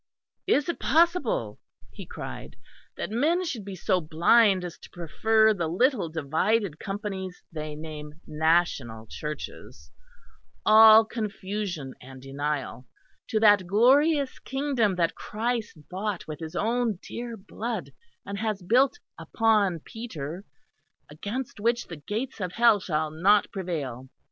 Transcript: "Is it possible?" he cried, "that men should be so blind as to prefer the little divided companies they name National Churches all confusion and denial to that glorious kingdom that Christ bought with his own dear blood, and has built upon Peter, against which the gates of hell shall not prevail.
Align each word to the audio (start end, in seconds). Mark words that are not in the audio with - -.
"Is 0.47 0.67
it 0.67 0.79
possible?" 0.79 1.59
he 1.91 2.07
cried, 2.07 2.55
"that 2.97 3.11
men 3.11 3.45
should 3.45 3.63
be 3.63 3.75
so 3.75 4.01
blind 4.01 4.65
as 4.65 4.79
to 4.79 4.89
prefer 4.89 5.53
the 5.53 5.67
little 5.67 6.09
divided 6.09 6.79
companies 6.79 7.43
they 7.51 7.75
name 7.75 8.19
National 8.25 9.05
Churches 9.07 9.91
all 10.65 11.05
confusion 11.05 11.93
and 12.01 12.19
denial 12.19 12.87
to 13.27 13.39
that 13.41 13.67
glorious 13.67 14.39
kingdom 14.39 14.95
that 14.95 15.13
Christ 15.13 15.77
bought 15.87 16.27
with 16.27 16.39
his 16.39 16.55
own 16.55 16.97
dear 17.03 17.37
blood, 17.37 17.91
and 18.25 18.39
has 18.39 18.63
built 18.63 18.97
upon 19.19 19.81
Peter, 19.81 20.45
against 21.11 21.59
which 21.59 21.85
the 21.85 21.97
gates 21.97 22.41
of 22.41 22.53
hell 22.53 22.79
shall 22.79 23.11
not 23.11 23.51
prevail. 23.51 24.09